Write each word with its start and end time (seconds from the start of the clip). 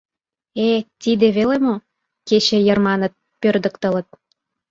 Э-э, 0.65 0.79
тиде 1.01 1.27
веле 1.37 1.57
мо?— 1.65 1.75
кече 2.27 2.57
йыр, 2.65 2.79
маныт, 2.87 3.13
пӧрдыктылыт. 3.41 4.07